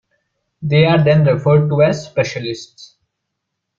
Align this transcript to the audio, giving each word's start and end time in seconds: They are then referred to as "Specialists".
They 0.63 0.87
are 0.87 1.03
then 1.03 1.25
referred 1.25 1.69
to 1.69 1.83
as 1.83 2.07
"Specialists". 2.07 2.95